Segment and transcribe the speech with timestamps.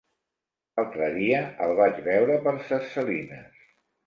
[0.79, 3.63] L'altre dia el vaig veure per Ses Salines.